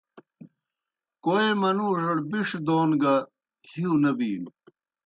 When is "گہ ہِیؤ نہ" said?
3.01-4.11